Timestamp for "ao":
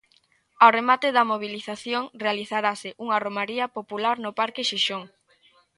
0.61-0.69